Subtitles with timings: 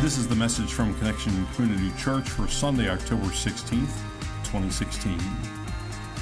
[0.00, 3.96] This is the message from Connection Community Church for Sunday, October 16th,
[4.44, 5.18] 2016.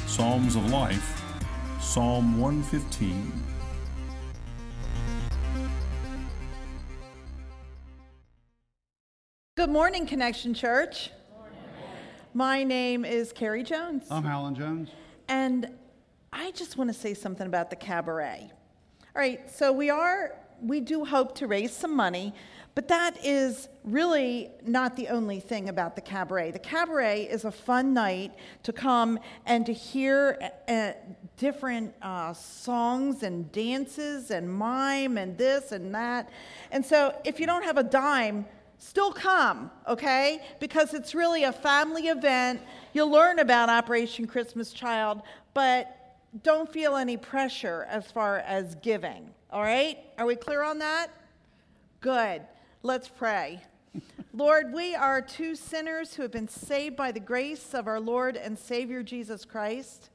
[0.06, 1.22] Psalms of Life,
[1.78, 3.32] Psalm 115.
[9.58, 11.10] Good morning, Connection Church.
[12.32, 14.06] My name is Carrie Jones.
[14.10, 14.88] I'm Alan Jones.
[15.28, 15.68] And
[16.32, 18.50] I just want to say something about the cabaret.
[19.14, 22.32] All right, so we are, we do hope to raise some money,
[22.76, 26.50] but that is really not the only thing about the cabaret.
[26.50, 30.92] The cabaret is a fun night to come and to hear uh,
[31.38, 36.28] different uh, songs and dances and mime and this and that.
[36.70, 38.44] And so if you don't have a dime,
[38.78, 40.42] still come, okay?
[40.60, 42.60] Because it's really a family event.
[42.92, 45.22] You'll learn about Operation Christmas Child,
[45.54, 49.96] but don't feel any pressure as far as giving, all right?
[50.18, 51.06] Are we clear on that?
[52.02, 52.42] Good.
[52.86, 53.60] Let's pray.
[54.32, 58.36] Lord, we are two sinners who have been saved by the grace of our Lord
[58.36, 60.10] and Savior Jesus Christ.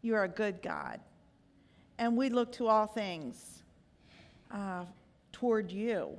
[0.00, 1.00] You are a good God.
[1.98, 3.64] And we look to all things
[4.52, 4.84] uh,
[5.32, 6.16] toward you.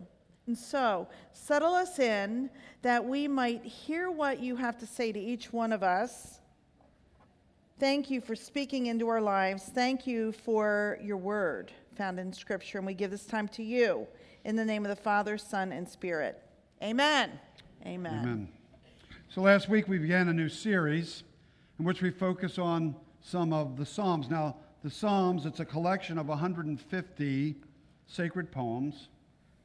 [0.47, 2.49] And so, settle us in
[2.81, 6.41] that we might hear what you have to say to each one of us.
[7.79, 9.63] Thank you for speaking into our lives.
[9.63, 12.77] Thank you for your word found in Scripture.
[12.77, 14.07] And we give this time to you.
[14.45, 16.41] In the name of the Father, Son, and Spirit.
[16.81, 17.31] Amen.
[17.85, 18.19] Amen.
[18.19, 18.49] Amen.
[19.27, 21.23] So last week we began a new series
[21.77, 24.29] in which we focus on some of the Psalms.
[24.29, 27.55] Now, the Psalms, it's a collection of 150
[28.07, 29.09] sacred poems.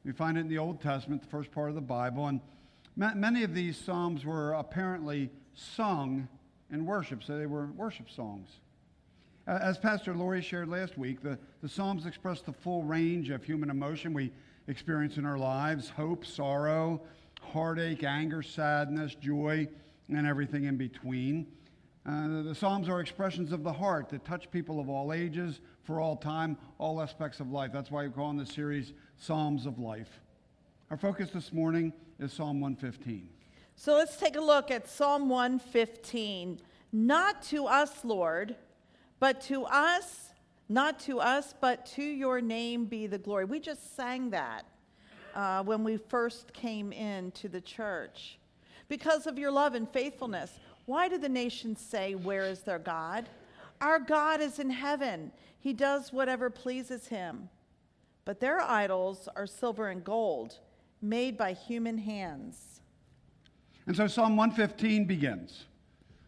[0.03, 2.27] We find it in the Old Testament, the first part of the Bible.
[2.27, 2.41] And
[2.95, 6.27] many of these Psalms were apparently sung
[6.69, 8.49] in worship, so they were worship songs.
[9.47, 13.69] As Pastor Laurie shared last week, the, the Psalms express the full range of human
[13.69, 14.13] emotion.
[14.13, 14.31] We
[14.67, 17.01] experience in our lives hope, sorrow,
[17.41, 19.67] heartache, anger, sadness, joy,
[20.09, 21.47] and everything in between.
[22.07, 25.99] Uh, the Psalms are expressions of the heart that touch people of all ages, for
[25.99, 27.71] all time, all aspects of life.
[27.73, 30.19] That's why we call in this series Psalms of Life.
[30.91, 33.29] Our focus this morning is Psalm 115.
[33.75, 36.59] So let's take a look at Psalm 115.
[36.91, 38.55] Not to us, Lord,
[39.19, 40.29] but to us
[40.67, 43.45] not to us, but to your name be the glory.
[43.45, 44.65] We just sang that
[45.35, 48.39] uh, when we first came into the church.
[48.87, 53.29] Because of your love and faithfulness, why do the nations say, Where is their God?
[53.81, 57.49] Our God is in heaven, He does whatever pleases Him.
[58.23, 60.59] But their idols are silver and gold,
[61.01, 62.81] made by human hands.
[63.85, 65.65] And so Psalm 115 begins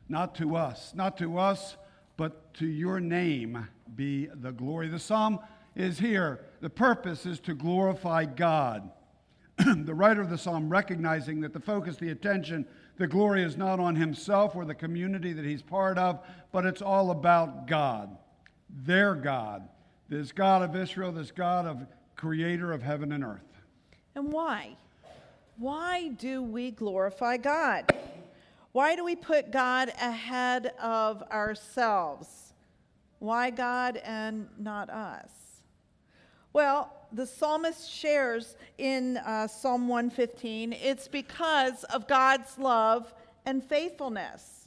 [0.09, 1.75] Not to us, not to us
[2.17, 4.87] but to your name be the glory.
[4.87, 5.39] The psalm
[5.75, 6.41] is here.
[6.61, 8.91] The purpose is to glorify God.
[9.57, 12.65] the writer of the psalm recognizing that the focus, the attention,
[12.97, 16.19] the glory is not on himself or the community that he's part of,
[16.51, 18.17] but it's all about God,
[18.69, 19.67] their God,
[20.09, 23.41] this God of Israel, this God of creator of heaven and earth.
[24.15, 24.75] And why?
[25.57, 27.91] Why do we glorify God?
[28.71, 32.46] Why do we put God ahead of ourselves?
[33.19, 35.31] Why God and not us?
[36.53, 43.13] Well, the psalmist shares in uh, Psalm 115 it's because of God's love
[43.45, 44.57] and faithfulness.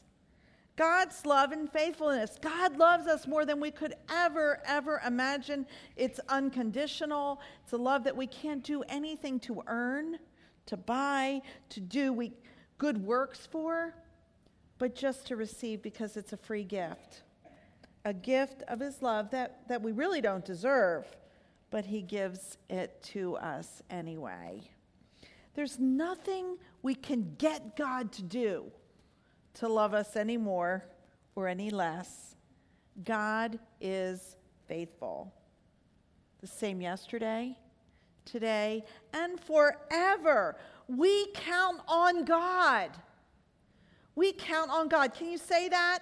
[0.77, 2.39] God's love and faithfulness.
[2.41, 5.67] God loves us more than we could ever, ever imagine.
[5.97, 7.41] It's unconditional.
[7.63, 10.19] It's a love that we can't do anything to earn,
[10.67, 12.15] to buy, to do.
[12.15, 12.33] We,
[12.79, 13.95] good works for,
[14.79, 17.25] but just to receive because it's a free gift.
[18.05, 21.05] A gift of His love that, that we really don't deserve,
[21.71, 24.63] but He gives it to us anyway.
[25.55, 28.71] There's nothing we can get God to do
[29.55, 30.85] to love us any more
[31.35, 32.37] or any less.
[33.05, 35.33] God is faithful.
[36.41, 37.59] The same yesterday,
[38.25, 40.57] today, and forever.
[40.89, 42.91] We count on God.
[44.15, 45.15] We count on God.
[45.15, 46.01] Can you say that?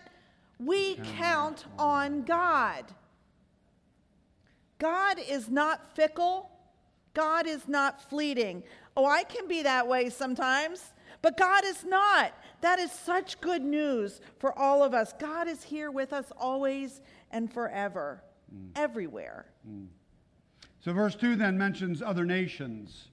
[0.58, 2.84] We count on God.
[4.78, 6.50] God is not fickle.
[7.14, 8.62] God is not fleeting.
[8.96, 12.32] Oh, I can be that way sometimes, but God is not.
[12.60, 15.12] That is such good news for all of us.
[15.19, 17.00] God is here with us always
[17.31, 18.22] and forever,
[18.55, 18.70] mm.
[18.76, 19.46] everywhere.
[19.69, 19.87] Mm.
[20.81, 23.08] So, verse 2 then mentions other nations.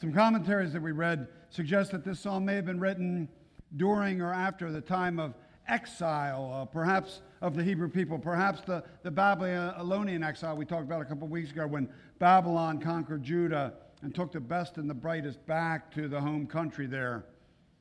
[0.00, 3.28] Some commentaries that we read suggest that this psalm may have been written
[3.76, 5.34] during or after the time of
[5.68, 11.02] exile, uh, perhaps of the Hebrew people, perhaps the, the Babylonian exile we talked about
[11.02, 11.88] a couple weeks ago when
[12.18, 16.86] Babylon conquered Judah and took the best and the brightest back to the home country
[16.86, 17.24] there.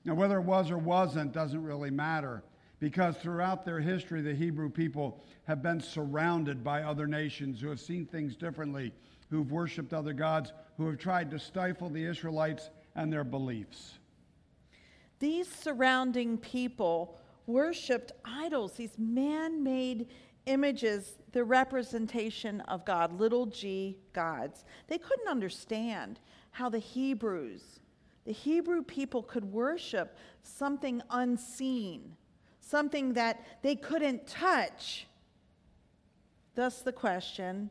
[0.06, 2.44] Now, whether it was or wasn't doesn't really matter
[2.80, 7.80] because throughout their history, the Hebrew people have been surrounded by other nations who have
[7.80, 8.92] seen things differently,
[9.30, 14.00] who've worshiped other gods, who have tried to stifle the Israelites and their beliefs.
[15.20, 20.08] These surrounding people worshiped idols, these man made
[20.46, 24.66] images, the representation of God, little g gods.
[24.88, 26.20] They couldn't understand
[26.52, 27.80] how the Hebrews,
[28.26, 32.16] the Hebrew people, could worship something unseen,
[32.60, 35.08] something that they couldn't touch.
[36.56, 37.70] Thus, the question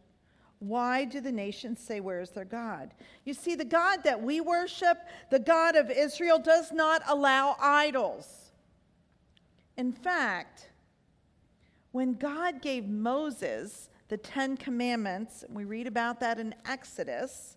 [0.61, 2.93] why do the nations say, Where is their God?
[3.25, 4.99] You see, the God that we worship,
[5.31, 8.50] the God of Israel, does not allow idols.
[9.77, 10.71] In fact,
[11.93, 17.57] when God gave Moses the Ten Commandments, we read about that in Exodus,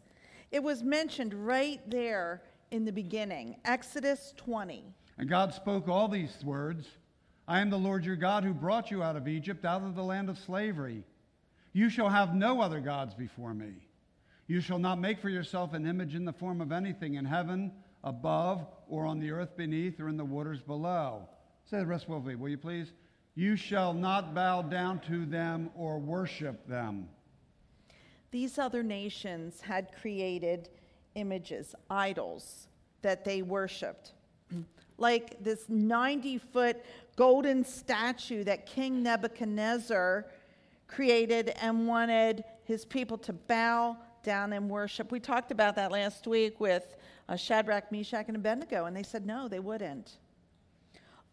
[0.51, 4.83] it was mentioned right there in the beginning, Exodus 20.
[5.18, 6.88] And God spoke all these words
[7.48, 10.04] I am the Lord your God who brought you out of Egypt, out of the
[10.04, 11.04] land of slavery.
[11.74, 13.74] You shall have no other gods before me.
[14.48, 17.71] You shall not make for yourself an image in the form of anything in heaven,
[18.04, 21.27] above, or on the earth beneath, or in the waters below.
[21.69, 22.92] Say the rest with me, will you please?
[23.36, 27.07] You shall not bow down to them or worship them.
[28.31, 30.69] These other nations had created
[31.15, 32.68] images, idols
[33.01, 34.13] that they worshiped.
[34.98, 36.83] like this 90 foot
[37.15, 40.25] golden statue that King Nebuchadnezzar
[40.88, 45.12] created and wanted his people to bow down and worship.
[45.12, 46.95] We talked about that last week with
[47.27, 50.18] uh, Shadrach, Meshach, and Abednego, and they said no, they wouldn't.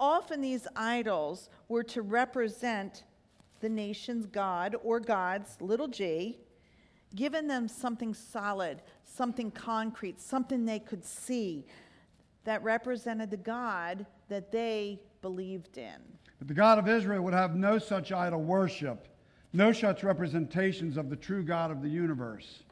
[0.01, 3.05] Often these idols were to represent
[3.61, 6.39] the nation's God or gods, little g,
[7.15, 11.67] giving them something solid, something concrete, something they could see
[12.45, 15.99] that represented the God that they believed in.
[16.39, 19.07] But the God of Israel would have no such idol worship,
[19.53, 22.63] no such representations of the true God of the universe.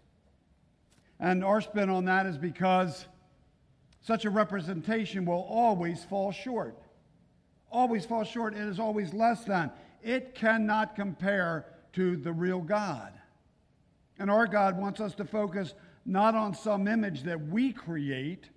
[1.20, 3.06] And our spin on that is because
[4.00, 6.78] such a representation will always fall short
[7.70, 8.54] always falls short.
[8.54, 9.70] It is always less than.
[10.02, 13.12] It cannot compare to the real God.
[14.18, 15.74] And our God wants us to focus
[16.04, 18.48] not on some image that we create,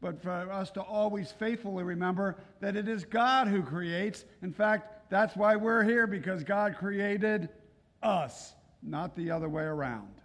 [0.00, 4.24] but for us to always faithfully remember that it is God who creates.
[4.42, 7.48] In fact, that's why we're here, because God created
[8.02, 10.20] us, not the other way around.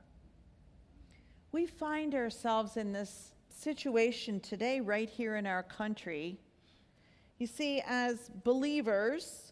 [1.51, 6.39] We find ourselves in this situation today, right here in our country,
[7.37, 9.51] you see, as believers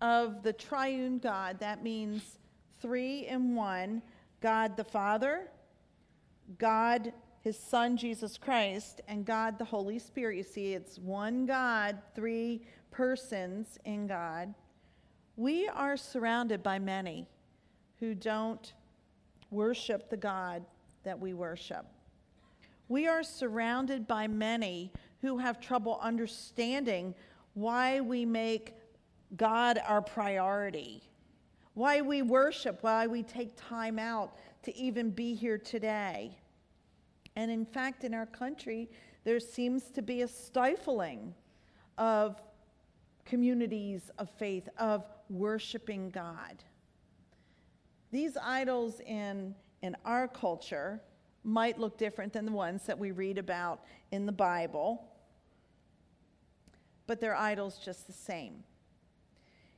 [0.00, 2.38] of the triune God, that means
[2.80, 4.02] three in one
[4.40, 5.48] God the Father,
[6.58, 10.36] God his Son Jesus Christ, and God the Holy Spirit.
[10.36, 14.54] You see, it's one God, three persons in God.
[15.36, 17.26] We are surrounded by many
[17.98, 18.72] who don't
[19.50, 20.64] worship the God
[21.02, 21.84] that we worship.
[22.88, 24.92] We are surrounded by many
[25.22, 27.14] who have trouble understanding
[27.54, 28.74] why we make
[29.36, 31.02] God our priority,
[31.74, 36.36] why we worship, why we take time out to even be here today.
[37.36, 38.90] And in fact, in our country,
[39.24, 41.34] there seems to be a stifling
[41.96, 42.42] of
[43.24, 46.62] communities of faith, of worshiping God.
[48.10, 51.00] These idols in, in our culture
[51.44, 55.11] might look different than the ones that we read about in the Bible
[57.12, 58.64] but they're idols just the same.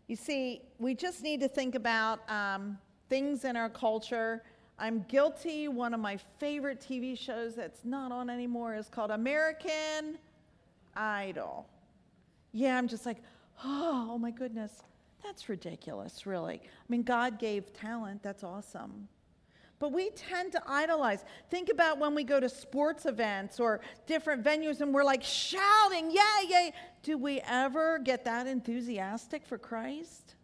[0.06, 4.44] You see, we just need to think about um, things in our culture.
[4.78, 5.66] I'm guilty.
[5.66, 10.16] One of my favorite TV shows that's not on anymore is called American
[10.94, 11.66] Idol.
[12.52, 13.16] Yeah, I'm just like,
[13.64, 14.84] oh, oh my goodness,
[15.24, 16.60] that's ridiculous, really.
[16.62, 19.08] I mean, God gave talent, that's awesome.
[19.80, 21.24] But we tend to idolize.
[21.50, 26.12] Think about when we go to sports events or different venues and we're like shouting,
[26.12, 26.72] yay, yay.
[27.04, 30.36] Do we ever get that enthusiastic for Christ?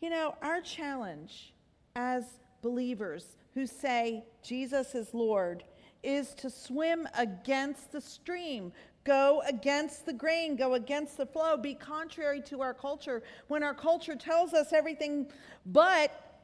[0.00, 1.52] You know, our challenge
[1.94, 2.24] as
[2.62, 5.62] believers who say Jesus is Lord
[6.02, 8.72] is to swim against the stream,
[9.04, 13.74] go against the grain, go against the flow, be contrary to our culture when our
[13.74, 15.30] culture tells us everything
[15.66, 16.40] but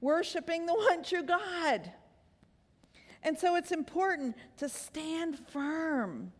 [0.00, 1.92] worshiping the one true God.
[3.22, 6.32] And so it's important to stand firm.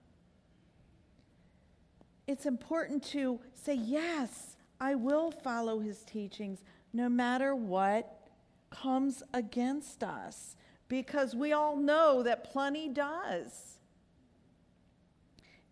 [2.32, 8.30] It's important to say, Yes, I will follow his teachings no matter what
[8.70, 10.56] comes against us.
[10.88, 13.78] because we all know that plenty does.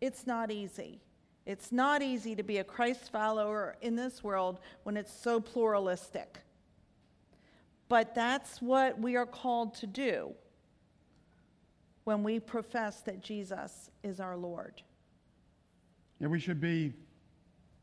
[0.00, 1.00] It's not easy.
[1.46, 6.40] It's not easy to be a Christ follower in this world when it's so pluralistic.
[7.88, 10.32] But that's what we are called to do
[12.04, 14.82] when we profess that Jesus is our Lord.
[16.20, 16.92] Yeah, we should be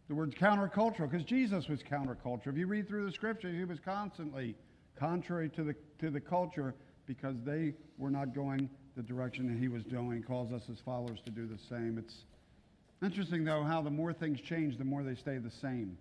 [0.07, 2.47] the word countercultural because Jesus was countercultural.
[2.47, 4.55] If you read through the scriptures, he was constantly
[4.95, 6.75] contrary to the, to the culture
[7.07, 10.17] because they were not going the direction that he was going.
[10.17, 11.97] He calls us as followers to do the same.
[11.97, 12.25] It's
[13.03, 15.97] interesting, though, how the more things change, the more they stay the same.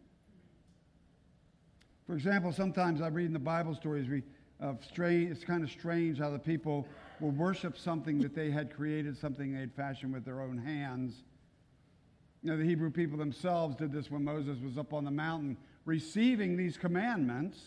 [2.06, 4.22] For example, sometimes I read in the Bible stories we,
[4.60, 6.86] of strange, it's kind of strange how the people
[7.20, 11.22] will worship something that they had created, something they had fashioned with their own hands
[12.46, 15.56] you know, the Hebrew people themselves did this when Moses was up on the mountain
[15.84, 17.60] receiving these commandments.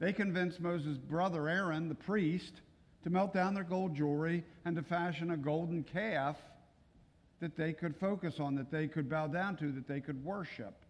[0.00, 2.60] They convinced Moses' brother Aaron, the priest,
[3.04, 6.38] to melt down their gold jewelry and to fashion a golden calf
[7.38, 10.84] that they could focus on, that they could bow down to, that they could worship.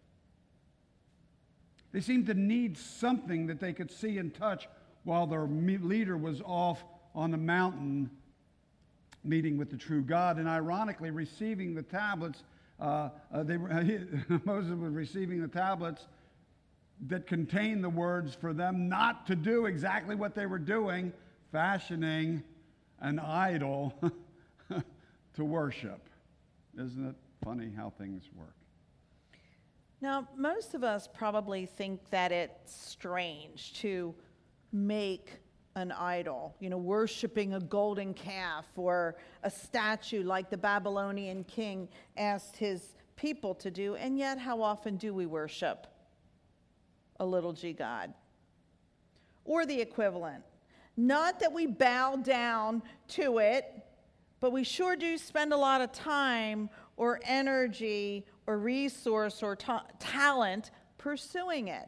[1.91, 4.67] They seemed to need something that they could see and touch
[5.03, 6.83] while their leader was off
[7.13, 8.09] on the mountain
[9.23, 10.37] meeting with the true God.
[10.37, 12.43] And ironically, receiving the tablets,
[12.79, 13.57] uh, uh, they,
[14.45, 16.07] Moses was receiving the tablets
[17.07, 21.11] that contained the words for them not to do exactly what they were doing,
[21.51, 22.43] fashioning
[22.99, 23.93] an idol
[25.33, 26.07] to worship.
[26.77, 28.53] Isn't it funny how things work?
[30.01, 34.15] Now, most of us probably think that it's strange to
[34.71, 35.39] make
[35.75, 41.87] an idol, you know, worshiping a golden calf or a statue like the Babylonian king
[42.17, 43.95] asked his people to do.
[43.95, 45.87] And yet, how often do we worship
[47.19, 48.13] a little g God?
[49.45, 50.43] Or the equivalent.
[50.97, 53.65] Not that we bow down to it,
[54.39, 59.85] but we sure do spend a lot of time or energy or resource or ta-
[59.99, 61.87] talent pursuing it.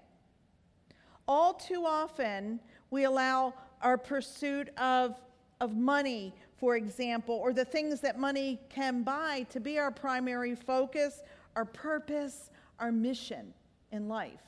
[1.28, 2.60] All too often,
[2.90, 5.16] we allow our pursuit of,
[5.60, 10.56] of money, for example, or the things that money can buy to be our primary
[10.56, 11.22] focus,
[11.56, 12.50] our purpose,
[12.80, 13.54] our mission
[13.92, 14.42] in life.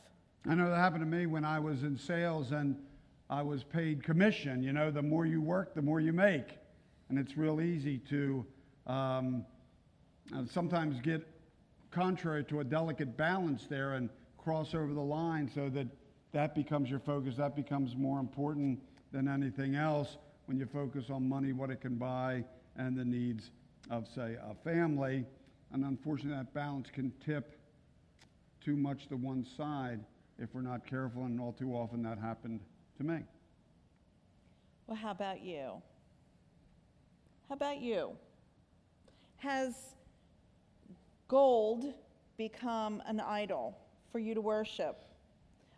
[0.48, 2.77] I know that happened to me when I was in sales and
[3.30, 4.63] I was paid commission.
[4.63, 6.58] You know, the more you work, the more you make.
[7.10, 8.46] And it's real easy to
[8.88, 9.46] um,
[10.34, 11.27] uh, sometimes get
[11.92, 15.88] contrary to a delicate balance there and cross over the line so that
[16.32, 18.80] that becomes your focus, that becomes more important
[19.15, 22.43] than anything else when you focus on money, what it can buy,
[22.75, 23.50] and the needs
[23.89, 25.24] of, say, a family.
[25.72, 27.57] And unfortunately, that balance can tip
[28.63, 30.01] too much to one side
[30.38, 32.60] if we're not careful, and all too often that happened
[32.98, 33.19] to me.
[34.86, 35.81] Well, how about you?
[37.48, 38.17] How about you?
[39.38, 39.75] Has
[41.29, 41.93] gold
[42.36, 43.77] become an idol
[44.12, 45.05] for you to worship?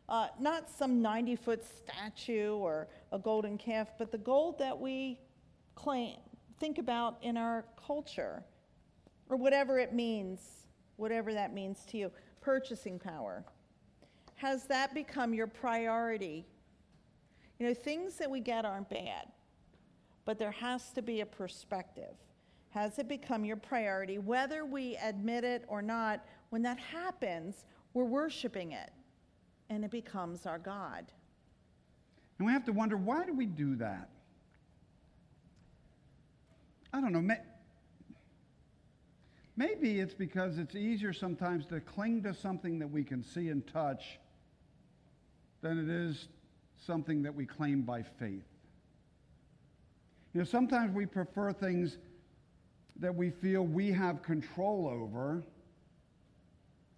[0.10, 5.20] Uh, not some 90 foot statue or a golden calf, but the gold that we
[5.76, 6.18] claim,
[6.60, 8.44] think about in our culture,
[9.30, 12.12] or whatever it means, whatever that means to you.
[12.42, 13.44] Purchasing power.
[14.36, 16.46] Has that become your priority?
[17.60, 19.28] You know, things that we get aren't bad,
[20.26, 22.14] but there has to be a perspective.
[22.70, 24.20] Has it become your priority?
[24.20, 28.92] Whether we admit it or not, when that happens, we're worshiping it
[29.70, 31.12] and it becomes our God.
[32.38, 34.10] And we have to wonder why do we do that?
[36.94, 37.36] I don't know.
[39.56, 43.66] Maybe it's because it's easier sometimes to cling to something that we can see and
[43.68, 44.20] touch
[45.62, 46.28] than it is
[46.86, 48.46] something that we claim by faith.
[50.34, 51.98] You know, sometimes we prefer things
[53.00, 55.44] that we feel we have control over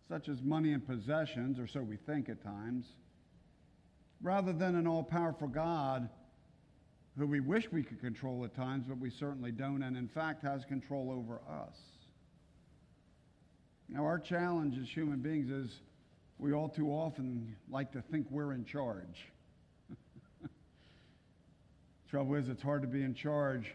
[0.09, 2.87] such as money and possessions, or so we think at times,
[4.21, 6.09] rather than an all powerful God
[7.17, 10.41] who we wish we could control at times, but we certainly don't, and in fact
[10.43, 11.75] has control over us.
[13.89, 15.81] Now, our challenge as human beings is
[16.37, 19.27] we all too often like to think we're in charge.
[22.09, 23.73] Trouble is, it's hard to be in charge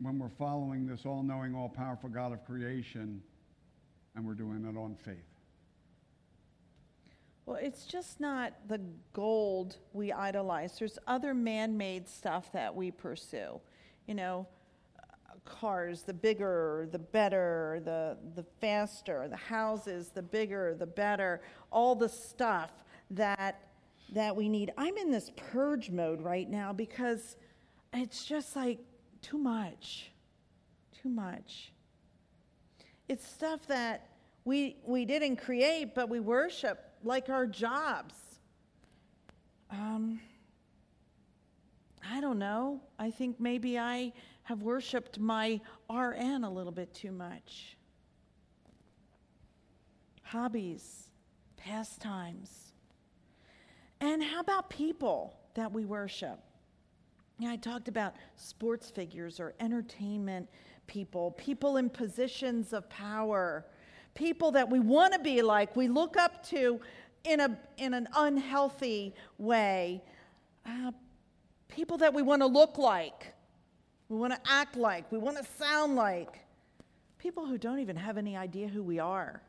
[0.00, 3.22] when we're following this all knowing, all powerful God of creation
[4.14, 5.35] and we're doing it on faith.
[7.46, 8.80] Well, it's just not the
[9.12, 10.78] gold we idolize.
[10.78, 13.60] There's other man made stuff that we pursue.
[14.08, 14.46] You know,
[15.44, 21.94] cars, the bigger, the better, the, the faster, the houses, the bigger, the better, all
[21.94, 22.72] the stuff
[23.10, 23.62] that
[24.12, 24.72] that we need.
[24.78, 27.36] I'm in this purge mode right now because
[27.92, 28.78] it's just like
[29.20, 30.12] too much.
[31.02, 31.72] Too much.
[33.08, 34.08] It's stuff that
[34.44, 38.14] we, we didn't create, but we worship like our jobs.
[39.70, 40.20] Um,
[42.08, 42.80] I don't know.
[42.98, 44.12] I think maybe I
[44.44, 45.60] have worshiped my
[45.90, 47.76] RN a little bit too much.
[50.22, 51.08] Hobbies,
[51.56, 52.72] pastimes.
[54.00, 56.38] And how about people that we worship?
[57.38, 60.48] Yeah, I talked about sports figures or entertainment
[60.86, 63.66] people, people in positions of power,
[64.16, 66.80] people that we want to be like, we look up to
[67.22, 70.02] in, a, in an unhealthy way,
[70.64, 70.90] uh,
[71.68, 73.32] people that we want to look like,
[74.08, 76.40] we want to act like, we want to sound like,
[77.18, 79.42] people who don't even have any idea who we are.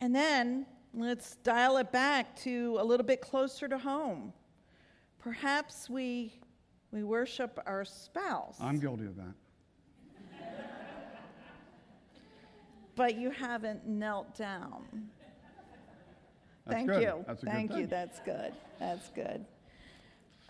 [0.00, 4.32] And then let's dial it back to a little bit closer to home.
[5.18, 6.32] Perhaps we,
[6.90, 8.56] we worship our spouse.
[8.60, 9.34] I'm guilty of that.
[13.00, 15.08] But you haven't knelt down.
[16.66, 17.02] That's Thank good.
[17.02, 17.24] you.
[17.26, 17.86] That's a good Thank you.
[17.86, 18.52] That's good.
[18.78, 19.46] That's good.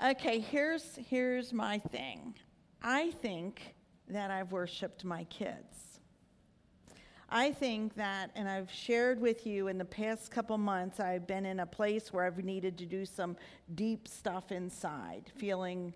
[0.04, 2.35] Okay, here's here's my thing.
[2.83, 3.76] I think
[4.09, 6.00] that I've worshiped my kids.
[7.28, 11.47] I think that, and I've shared with you in the past couple months, I've been
[11.47, 13.37] in a place where I've needed to do some
[13.76, 15.95] deep stuff inside, feeling,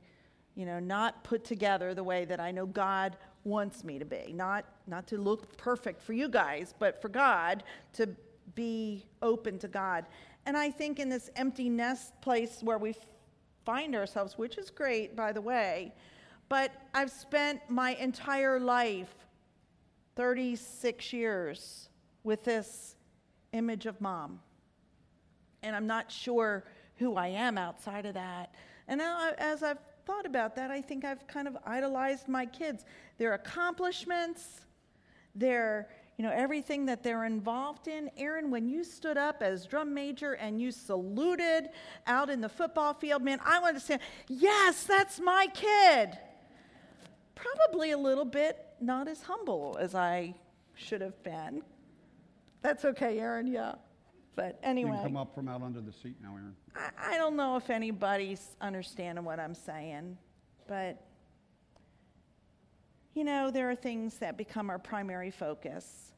[0.54, 4.33] you know, not put together the way that I know God wants me to be.
[4.35, 7.63] Not, not to look perfect for you guys, but for God
[7.95, 8.09] to
[8.55, 10.07] be open to God.
[10.47, 12.95] And I think in this empty nest place where we
[13.65, 15.95] find ourselves, which is great, by the way,
[16.49, 19.15] but I've spent my entire life
[20.17, 21.89] 36 years
[22.23, 22.97] with this
[23.53, 24.41] image of mom.
[25.63, 26.65] And I'm not sure
[26.97, 28.55] who I am outside of that.
[28.87, 32.84] And now, as I've thought about that, I think I've kind of idolized my kids.
[33.18, 34.67] Their accomplishments,
[35.34, 38.10] their, you know, everything that they're involved in.
[38.17, 41.71] Aaron, when you stood up as drum major and you saluted
[42.06, 46.19] out in the football field, man, I wanted to say, yes, that's my kid.
[47.34, 50.34] Probably a little bit not as humble as I
[50.75, 51.62] should have been.
[52.62, 53.75] That's okay, Aaron, yeah.
[54.36, 54.90] But You anyway.
[54.92, 56.56] can come up from out under the seat now, Aaron.
[56.75, 60.18] I, I don't know if anybody's understanding what I'm saying,
[60.66, 61.04] but
[63.14, 66.12] you know, there are things that become our primary focus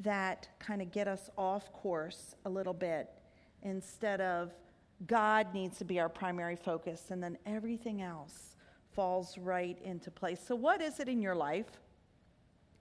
[0.00, 3.08] that kind of get us off course a little bit
[3.62, 4.52] instead of
[5.06, 8.56] God needs to be our primary focus, and then everything else
[8.92, 10.40] falls right into place.
[10.46, 11.70] So, what is it in your life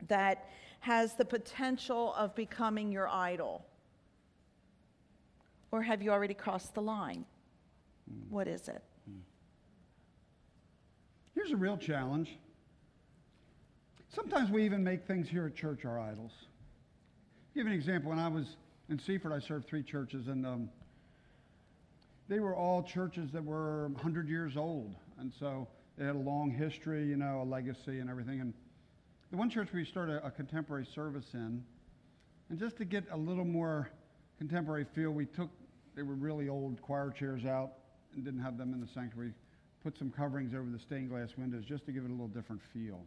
[0.08, 0.50] that
[0.82, 3.66] has the potential of becoming your idol?
[5.72, 7.26] Or have you already crossed the line?
[8.30, 8.84] What is it?
[11.34, 12.38] Here's a real challenge.
[14.10, 16.34] Sometimes we even make things here at church our idols.
[17.56, 18.10] give you an example.
[18.10, 18.58] When I was
[18.90, 20.70] in Seaford, I served three churches, and um,
[22.28, 24.94] they were all churches that were 100 years old.
[25.18, 28.42] And so they had a long history, you know, a legacy and everything.
[28.42, 28.54] And
[29.32, 31.64] the one church we started a, a contemporary service in,
[32.50, 33.90] and just to get a little more
[34.38, 35.50] contemporary feel, we took,
[35.96, 37.74] they were really old choir chairs out
[38.14, 39.34] and didn't have them in the sanctuary.
[39.84, 42.62] Put some coverings over the stained glass windows just to give it a little different
[42.74, 43.02] feel.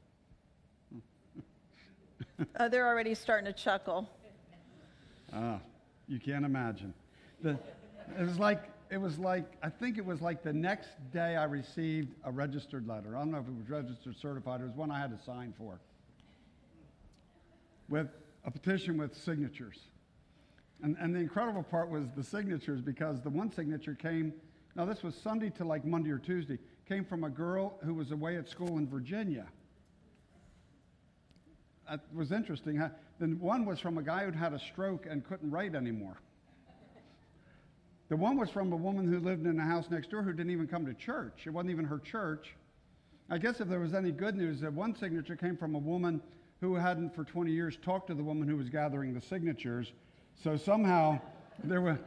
[2.56, 4.08] Uh, they're already starting to chuckle.
[5.32, 5.60] Ah,
[6.08, 6.92] you can't imagine.
[7.42, 7.58] The,
[8.18, 11.44] it was like it was like I think it was like the next day I
[11.44, 13.16] received a registered letter.
[13.16, 14.60] I don't know if it was registered certified.
[14.60, 15.80] It was one I had to sign for.
[17.88, 18.08] With
[18.44, 19.78] a petition with signatures.
[20.82, 24.32] And, and the incredible part was the signatures because the one signature came,
[24.76, 26.58] now this was Sunday to like Monday or Tuesday,
[26.88, 29.46] came from a girl who was away at school in Virginia.
[31.88, 32.76] That was interesting.
[32.76, 32.90] huh?
[33.18, 36.18] Then one was from a guy who'd had a stroke and couldn't write anymore.
[38.08, 40.52] The one was from a woman who lived in a house next door who didn't
[40.52, 41.46] even come to church.
[41.46, 42.54] It wasn't even her church.
[43.30, 46.20] I guess if there was any good news, that one signature came from a woman
[46.60, 49.92] who hadn't for 20 years talked to the woman who was gathering the signatures.
[50.42, 51.20] So somehow
[51.62, 51.98] there were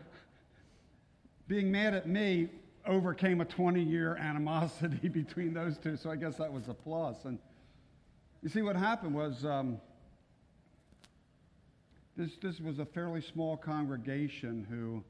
[1.48, 2.50] being mad at me
[2.86, 5.98] overcame a 20 year animosity between those two.
[5.98, 7.26] So I guess that was a plus.
[7.26, 7.40] And
[8.42, 9.80] you see, what happened was um,
[12.16, 15.04] this, this was a fairly small congregation who,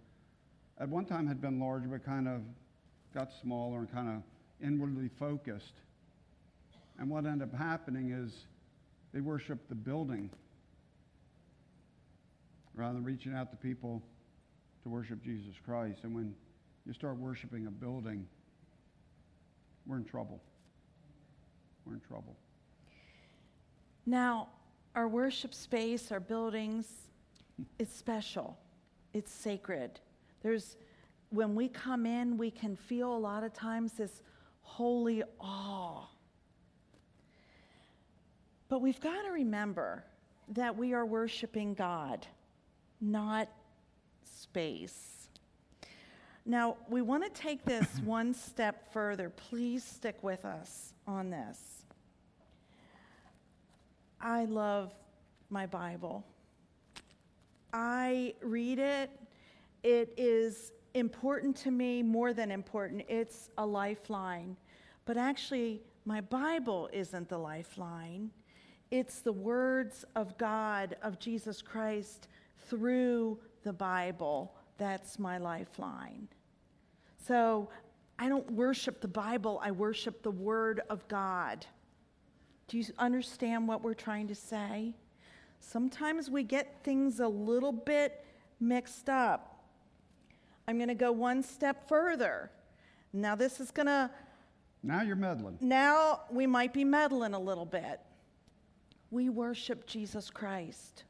[0.82, 2.41] at one time, had been large, but kind of
[3.13, 4.23] got smaller and kind of
[4.65, 5.73] inwardly focused.
[6.99, 8.45] And what ended up happening is
[9.13, 10.30] they worshiped the building
[12.78, 14.18] rather than reaching out to people to
[14.88, 16.00] to worship Jesus Christ.
[16.04, 16.34] And when
[16.86, 18.26] you start worshiping a building,
[19.86, 20.42] we're in trouble.
[21.86, 22.38] We're in trouble.
[24.06, 24.48] Now,
[24.96, 26.88] our worship space, our buildings,
[27.78, 28.58] it's special.
[29.13, 30.00] It's sacred.
[30.42, 30.78] There's
[31.30, 34.22] when we come in, we can feel a lot of times this
[34.62, 36.06] holy awe.
[38.70, 40.06] But we've got to remember
[40.50, 42.26] that we are worshiping God,
[43.02, 43.50] not
[44.24, 45.30] space.
[46.46, 49.30] Now, we want to take this one step further.
[49.30, 51.84] Please stick with us on this.
[54.20, 54.94] I love
[55.50, 56.26] my Bible.
[57.74, 59.12] I read it.
[59.84, 63.04] It is important to me, more than important.
[63.08, 64.58] It's a lifeline.
[65.06, 68.32] But actually, my Bible isn't the lifeline.
[68.90, 72.30] It's the words of God, of Jesus Christ,
[72.65, 74.54] through the Bible.
[74.78, 76.28] That's my lifeline.
[77.26, 77.70] So
[78.20, 81.65] I don't worship the Bible, I worship the Word of God.
[82.67, 84.93] Do you understand what we're trying to say?
[85.60, 88.26] Sometimes we get things a little bit
[88.60, 89.63] mixed up.
[90.67, 92.52] I'm going to go one step further.
[93.13, 94.12] Now, this is going to.
[94.84, 95.58] Now you're meddling.
[95.62, 98.02] Now we might be meddling a little bit.
[99.12, 101.04] We worship Jesus Christ.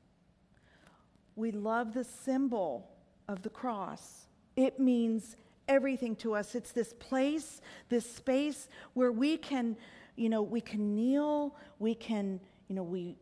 [1.37, 2.89] We love the symbol
[3.27, 4.25] of the cross.
[4.55, 6.55] It means everything to us.
[6.55, 9.77] It's this place, this space where we can,
[10.15, 13.15] you know, we can kneel, we can, you know, we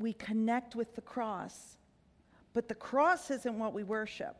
[0.00, 1.76] we connect with the cross.
[2.52, 4.36] But the cross isn't what we worship.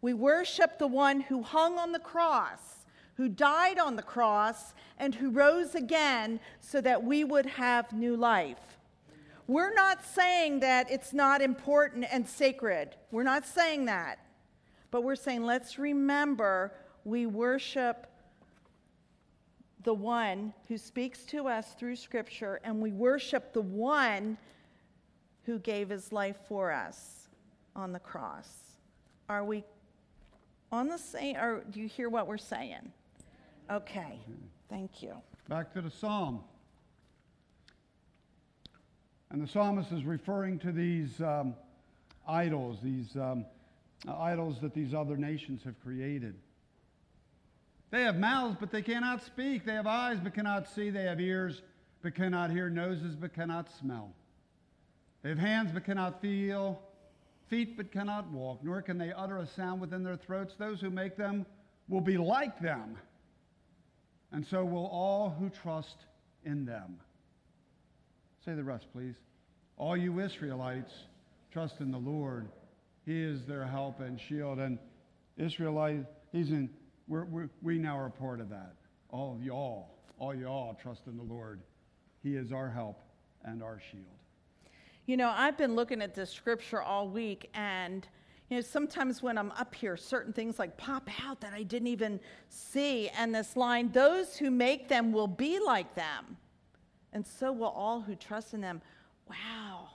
[0.00, 5.14] We worship the one who hung on the cross, who died on the cross, and
[5.14, 8.73] who rose again so that we would have new life.
[9.46, 12.96] We're not saying that it's not important and sacred.
[13.10, 14.18] We're not saying that.
[14.90, 16.72] But we're saying let's remember
[17.04, 18.06] we worship
[19.82, 24.38] the one who speaks to us through Scripture, and we worship the one
[25.44, 27.28] who gave his life for us
[27.76, 28.48] on the cross.
[29.28, 29.62] Are we
[30.72, 32.90] on the same, or do you hear what we're saying?
[33.70, 34.46] Okay, mm-hmm.
[34.70, 35.14] thank you.
[35.48, 36.40] Back to the psalm.
[39.30, 41.54] And the psalmist is referring to these um,
[42.26, 43.44] idols, these um,
[44.08, 46.34] idols that these other nations have created.
[47.90, 49.64] They have mouths, but they cannot speak.
[49.64, 50.90] They have eyes, but cannot see.
[50.90, 51.62] They have ears,
[52.02, 52.68] but cannot hear.
[52.68, 54.12] Noses, but cannot smell.
[55.22, 56.80] They have hands but cannot feel,
[57.48, 60.54] feet but cannot walk, nor can they utter a sound within their throats.
[60.58, 61.46] Those who make them
[61.88, 62.98] will be like them,
[64.32, 65.96] and so will all who trust
[66.44, 66.98] in them.
[68.44, 69.14] Say the rest, please.
[69.78, 70.92] All you Israelites,
[71.50, 72.48] trust in the Lord.
[73.06, 74.58] He is their help and shield.
[74.58, 74.78] And
[75.38, 76.68] Israelite, he's in,
[77.08, 78.74] we're, we're, we now are part of that.
[79.08, 81.60] All of y'all, all y'all trust in the Lord.
[82.22, 83.00] He is our help
[83.44, 84.04] and our shield.
[85.06, 88.06] You know, I've been looking at this scripture all week, and
[88.50, 91.88] you know, sometimes when I'm up here, certain things like pop out that I didn't
[91.88, 93.08] even see.
[93.10, 96.36] And this line, those who make them will be like them,
[97.14, 98.82] and so will all who trust in them.
[99.30, 99.88] Wow,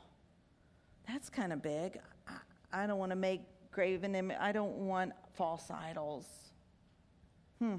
[1.08, 2.00] that's kind of big.
[2.28, 6.26] I, I don't want to make graven image, I don't want false idols.
[7.60, 7.76] Hmm.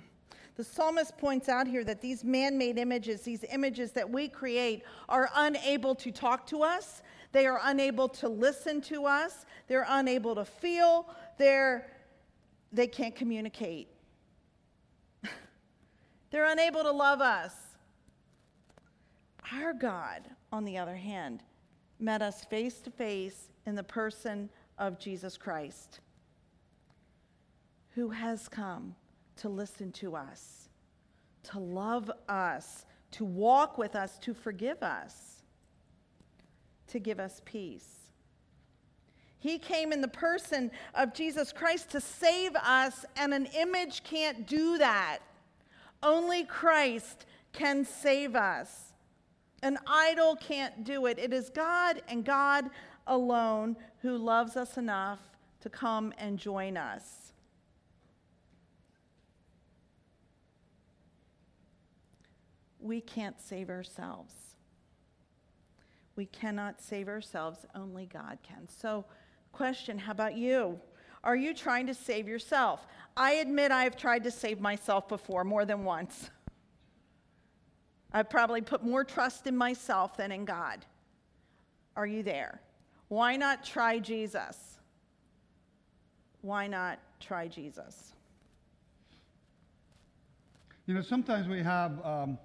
[0.57, 4.83] The psalmist points out here that these man made images, these images that we create,
[5.09, 7.03] are unable to talk to us.
[7.33, 9.47] They are unable to listen to us.
[9.69, 11.09] They're unable to feel.
[11.39, 11.91] They're,
[12.73, 13.89] they can't communicate.
[16.31, 17.55] They're unable to love us.
[19.53, 21.43] Our God, on the other hand,
[21.99, 26.01] met us face to face in the person of Jesus Christ,
[27.95, 28.95] who has come
[29.37, 30.69] to listen to us,
[31.45, 35.31] to love us, to walk with us, to forgive us
[36.91, 37.89] to give us peace.
[39.39, 44.47] He came in the person of Jesus Christ to save us, and an image can't
[44.47, 45.21] do that.
[46.03, 48.90] Only Christ can save us.
[49.63, 51.19] An idol can't do it.
[51.19, 52.71] It is God and God
[53.07, 55.19] alone who loves us enough
[55.61, 57.33] to come and join us.
[62.79, 64.35] We can't save ourselves.
[66.17, 68.69] We cannot save ourselves, only God can.
[68.69, 69.05] So,
[69.53, 70.81] question how about you?
[71.23, 72.87] Are you trying to save yourself?
[73.17, 76.31] I admit I have tried to save myself before, more than once.
[78.13, 80.85] I've probably put more trust in myself than in God.
[81.97, 82.61] Are you there?
[83.09, 84.71] Why not try Jesus?
[86.43, 88.13] why not try Jesus?
[90.87, 92.39] You know, sometimes we have um,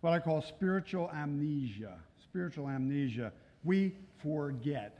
[0.00, 1.98] what I call spiritual amnesia.
[2.22, 3.32] Spiritual amnesia.
[3.64, 4.98] We forget.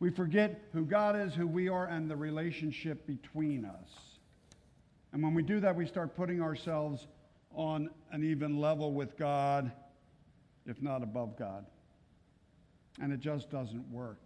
[0.00, 3.90] We forget who God is, who we are, and the relationship between us.
[5.12, 7.06] And when we do that, we start putting ourselves
[7.54, 9.70] on an even level with God,
[10.66, 11.66] if not above God.
[13.00, 14.20] And it just doesn't work.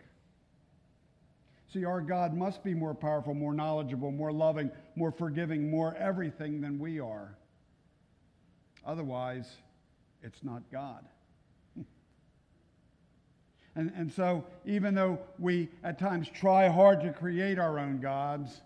[1.73, 6.61] See, our God must be more powerful, more knowledgeable, more loving, more forgiving, more everything
[6.61, 7.37] than we are.
[8.87, 9.57] Otherwise,
[10.23, 11.05] it's not God.
[13.75, 18.61] and, and so, even though we at times try hard to create our own gods,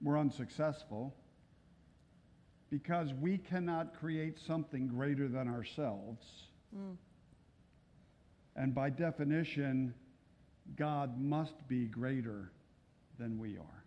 [0.00, 1.14] we're unsuccessful
[2.70, 6.26] because we cannot create something greater than ourselves.
[6.76, 6.96] Mm.
[8.56, 9.94] And by definition,
[10.76, 12.50] God must be greater
[13.18, 13.84] than we are.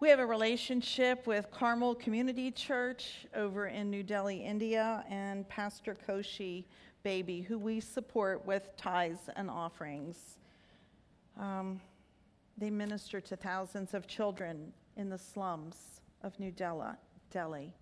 [0.00, 5.96] We have a relationship with Carmel Community Church over in New Delhi, India, and Pastor
[6.08, 6.64] Koshi
[7.04, 10.38] Baby, who we support with tithes and offerings.
[11.38, 11.80] Um,
[12.58, 17.72] they minister to thousands of children in the slums of New Delhi.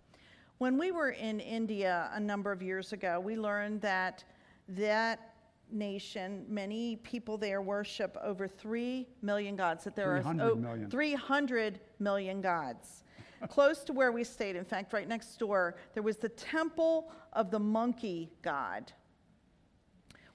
[0.58, 4.24] When we were in India a number of years ago, we learned that
[4.68, 5.34] that
[5.72, 11.80] nation, many people there worship over 3 million gods, that there 300 are oh, 300
[11.98, 13.04] million gods.
[13.48, 17.50] Close to where we stayed, in fact, right next door, there was the temple of
[17.50, 18.92] the monkey god.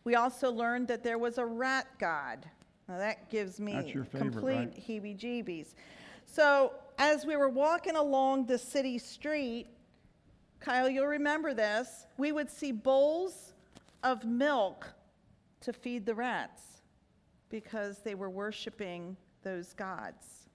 [0.03, 2.49] We also learned that there was a rat god.
[2.87, 4.87] Now that gives me favorite, complete right?
[4.87, 5.75] heebie jeebies.
[6.25, 9.67] So, as we were walking along the city street,
[10.59, 13.53] Kyle, you'll remember this, we would see bowls
[14.03, 14.87] of milk
[15.61, 16.61] to feed the rats
[17.49, 20.47] because they were worshiping those gods.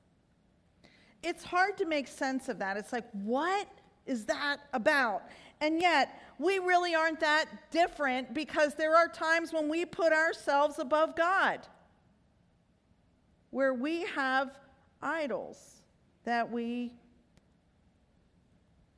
[1.22, 2.76] It's hard to make sense of that.
[2.76, 3.68] It's like, what
[4.07, 5.22] is that about?
[5.61, 10.79] And yet, we really aren't that different because there are times when we put ourselves
[10.79, 11.61] above God,
[13.50, 14.59] where we have
[15.03, 15.80] idols
[16.25, 16.93] that we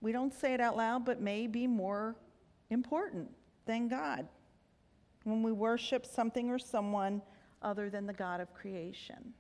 [0.01, 2.17] we don't say it out loud but may be more
[2.71, 3.31] important
[3.67, 4.27] than God
[5.25, 7.23] when we worship something or someone
[7.63, 9.35] other than the God of creation.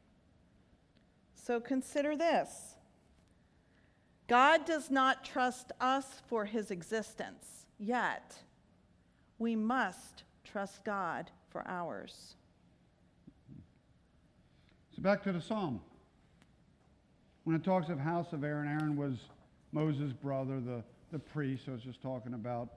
[1.34, 2.76] So consider this
[4.28, 8.36] God does not trust us for his existence, yet
[9.38, 12.36] we must trust God for ours.
[14.94, 15.80] So back to the psalm.
[17.44, 19.14] When it talks of house of Aaron, Aaron was
[19.72, 22.68] Moses' brother, the, the priest, so it's just talking about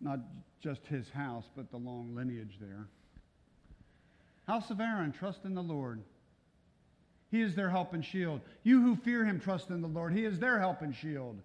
[0.00, 0.20] not
[0.62, 2.86] just his house, but the long lineage there.
[4.46, 6.02] House of Aaron, trust in the Lord.
[7.30, 8.40] He is their help and shield.
[8.62, 10.12] You who fear him, trust in the Lord.
[10.12, 11.40] He is their help and shield.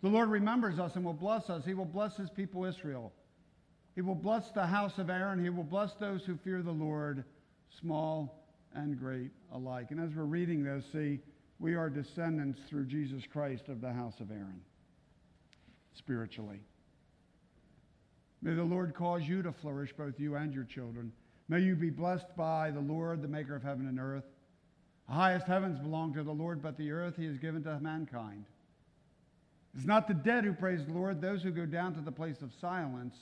[0.00, 1.64] The Lord remembers us and will bless us.
[1.64, 3.12] He will bless his people Israel.
[3.94, 5.42] He will bless the house of Aaron.
[5.42, 7.24] He will bless those who fear the Lord,
[7.80, 8.42] small
[8.74, 9.90] and great alike.
[9.90, 11.20] And as we're reading this, see,
[11.58, 14.60] we are descendants through Jesus Christ of the house of Aaron,
[15.94, 16.60] spiritually.
[18.42, 21.12] May the Lord cause you to flourish, both you and your children.
[21.48, 24.24] May you be blessed by the Lord, the maker of heaven and earth.
[25.08, 28.44] The highest heavens belong to the Lord, but the earth he has given to mankind.
[29.74, 32.42] It's not the dead who praise the Lord, those who go down to the place
[32.42, 33.14] of silence.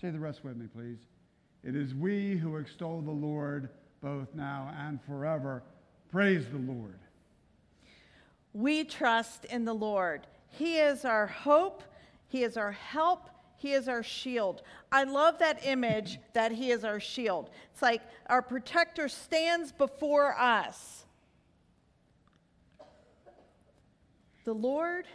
[0.00, 0.98] Say the rest with me, please.
[1.64, 5.62] It is we who extol the Lord both now and forever.
[6.10, 6.98] Praise the Lord.
[8.58, 10.26] We trust in the Lord.
[10.50, 11.84] He is our hope,
[12.26, 14.62] He is our help, he is our shield.
[14.92, 17.50] I love that image that He is our shield.
[17.72, 21.04] It's like our protector stands before us.
[24.44, 25.06] The Lord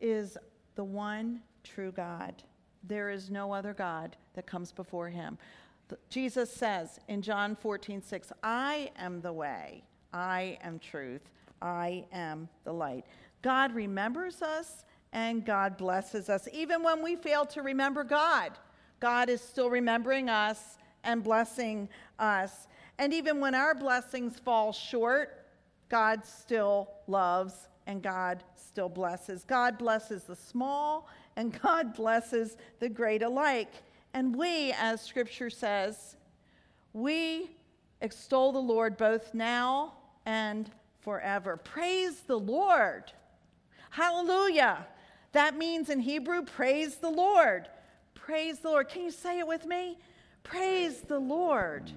[0.00, 0.38] is
[0.76, 2.42] the one true God.
[2.84, 5.38] There is no other God that comes before Him.
[6.08, 11.30] Jesus says in John 14, 6, I am the way, I am truth,
[11.62, 13.06] I am the light.
[13.40, 16.48] God remembers us and God blesses us.
[16.52, 18.52] Even when we fail to remember God,
[19.00, 22.66] God is still remembering us and blessing us.
[22.98, 25.46] And even when our blessings fall short,
[25.88, 29.44] God still loves and God still blesses.
[29.44, 33.72] God blesses the small and God blesses the great alike.
[34.14, 36.16] And we, as scripture says,
[36.92, 37.50] we
[38.00, 39.94] extol the Lord both now
[40.26, 40.70] and
[41.02, 41.56] forever.
[41.56, 43.12] Praise the Lord.
[43.90, 44.86] Hallelujah.
[45.32, 47.68] That means in Hebrew, praise the Lord.
[48.14, 48.88] Praise the Lord.
[48.88, 49.98] Can you say it with me?
[50.44, 51.90] Praise the Lord.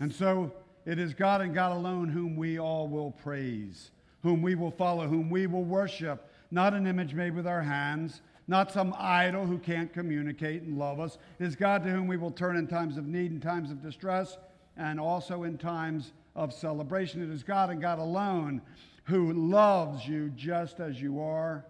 [0.00, 0.52] And so
[0.84, 3.90] it is God and God alone whom we all will praise,
[4.22, 8.20] whom we will follow, whom we will worship, not an image made with our hands,
[8.48, 11.18] not some idol who can't communicate and love us.
[11.38, 13.80] It is God to whom we will turn in times of need, in times of
[13.80, 14.36] distress,
[14.76, 17.22] and also in times of celebration.
[17.22, 18.62] It is God and God alone
[19.04, 21.64] who loves you just as you are,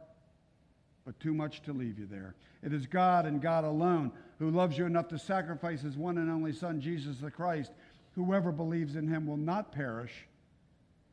[1.05, 2.35] but too much to leave you there.
[2.63, 6.31] It is God and God alone who loves you enough to sacrifice his one and
[6.31, 7.73] only Son, Jesus the Christ.
[8.15, 10.13] Whoever believes in him will not perish,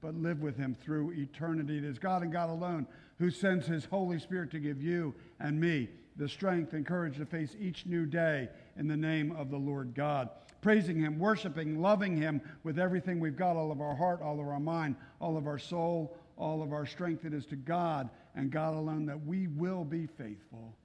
[0.02, 1.78] but live with him through eternity.
[1.78, 2.86] It is God and God alone
[3.18, 7.26] who sends his Holy Spirit to give you and me the strength and courage to
[7.26, 10.30] face each new day in the name of the Lord God.
[10.62, 14.48] Praising him, worshiping, loving him with everything we've got all of our heart, all of
[14.48, 17.26] our mind, all of our soul, all of our strength.
[17.26, 20.76] It is to God and God alone that we will be faithful,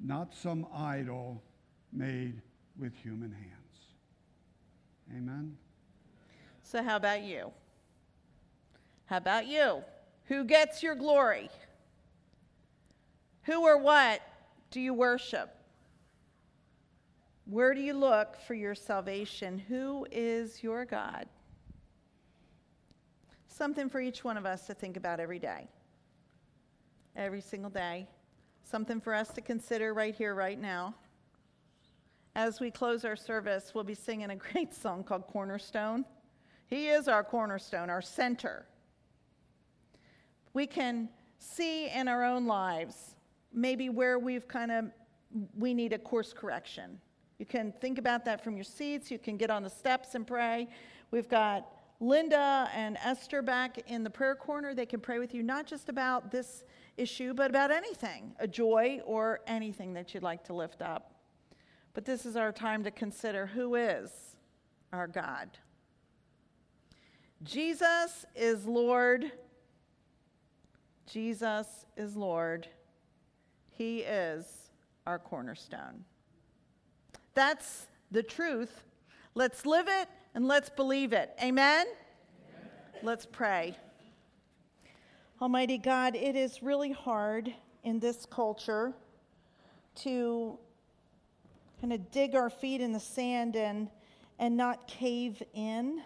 [0.00, 1.42] not some idol
[1.92, 2.42] made
[2.78, 3.52] with human hands.
[5.16, 5.56] Amen.
[6.62, 7.52] So, how about you?
[9.06, 9.82] How about you?
[10.26, 11.50] Who gets your glory?
[13.42, 14.20] Who or what
[14.70, 15.54] do you worship?
[17.46, 19.58] Where do you look for your salvation?
[19.58, 21.26] Who is your God?
[23.48, 25.68] Something for each one of us to think about every day,
[27.14, 28.08] every single day.
[28.62, 30.94] Something for us to consider right here, right now.
[32.34, 36.06] As we close our service, we'll be singing a great song called Cornerstone.
[36.66, 38.66] He is our cornerstone, our center.
[40.54, 43.16] We can see in our own lives
[43.52, 44.86] maybe where we've kind of
[45.56, 47.00] we need a course correction.
[47.44, 49.10] You can think about that from your seats.
[49.10, 50.66] You can get on the steps and pray.
[51.10, 51.66] We've got
[52.00, 54.74] Linda and Esther back in the prayer corner.
[54.74, 56.64] They can pray with you not just about this
[56.96, 61.16] issue, but about anything, a joy or anything that you'd like to lift up.
[61.92, 64.10] But this is our time to consider who is
[64.90, 65.50] our God.
[67.42, 69.30] Jesus is Lord.
[71.06, 72.68] Jesus is Lord.
[73.70, 74.70] He is
[75.06, 76.06] our cornerstone.
[77.34, 78.84] That's the truth.
[79.34, 81.30] Let's live it and let's believe it.
[81.42, 81.86] Amen?
[81.86, 82.70] Amen?
[83.02, 83.76] Let's pray.
[85.42, 88.92] Almighty God, it is really hard in this culture
[89.96, 90.58] to
[91.80, 93.90] kind of dig our feet in the sand and,
[94.38, 96.02] and not cave in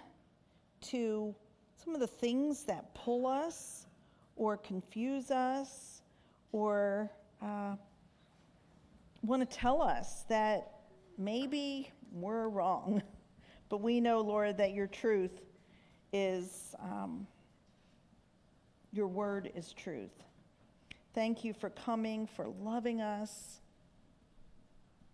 [0.81, 1.35] to
[1.77, 3.87] some of the things that pull us
[4.37, 6.03] or confuse us
[6.53, 7.11] or
[7.43, 7.75] uh,
[9.23, 10.78] want to tell us that
[11.19, 13.03] maybe we're wrong.
[13.69, 15.43] But we know, Lord, that your truth
[16.13, 17.27] is, um,
[18.93, 20.25] your word is truth.
[21.15, 23.61] Thank you for coming, for loving us,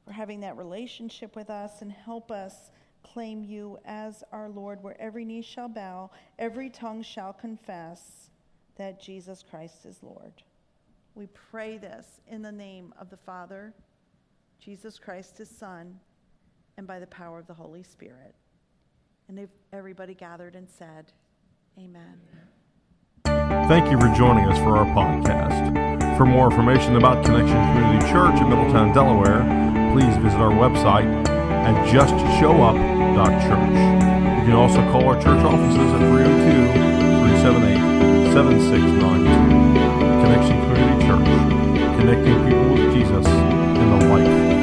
[0.05, 2.71] for having that relationship with us, and help us
[3.03, 8.31] claim you as our Lord, where every knee shall bow, every tongue shall confess
[8.77, 10.33] that Jesus Christ is Lord.
[11.15, 13.73] We pray this in the name of the Father
[14.65, 16.01] Jesus Christ, his Son,
[16.79, 18.35] and by the power of the Holy Spirit.
[19.29, 21.13] And everybody gathered and said,
[21.79, 22.19] Amen.
[23.69, 26.17] Thank you for joining us for our podcast.
[26.17, 29.45] For more information about Connection Community Church in Middletown, Delaware,
[29.93, 33.75] please visit our website at justshowup.church.
[34.41, 36.73] You can also call our church offices at 302
[37.21, 39.29] 378 7692.
[40.25, 41.29] Connection Community Church,
[42.01, 44.54] connecting people with Jesus in the light